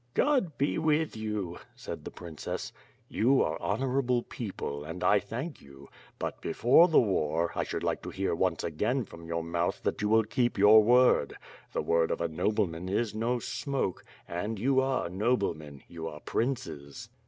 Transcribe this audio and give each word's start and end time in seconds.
''God 0.15 0.53
be 0.57 0.79
with 0.79 1.15
you," 1.15 1.59
said 1.75 2.05
the 2.05 2.09
princess. 2.09 2.73
"You 3.07 3.43
are 3.43 3.61
honorable 3.61 4.23
people, 4.23 4.83
and 4.83 5.03
1 5.03 5.19
thank 5.19 5.61
you, 5.61 5.89
but, 6.17 6.41
before 6.41 6.87
the 6.87 6.99
war, 6.99 7.51
1 7.53 7.65
should 7.65 7.83
like 7.83 8.01
to 8.01 8.09
hear 8.09 8.33
once 8.33 8.63
again 8.63 9.05
from 9.05 9.27
your 9.27 9.43
mouth 9.43 9.83
that 9.83 10.01
you 10.01 10.09
will 10.09 10.23
keep 10.23 10.57
your 10.57 10.81
word, 10.81 11.35
l^e 11.75 11.85
word 11.85 12.09
of 12.09 12.19
a 12.19 12.27
nobleman 12.27 12.89
is 12.89 13.13
no 13.13 13.37
smoke— 13.37 14.03
and 14.27 14.57
you 14.57 14.79
are 14.81 15.07
noblemen, 15.07 15.83
you 15.87 16.07
are 16.07 16.19
princes." 16.21 17.07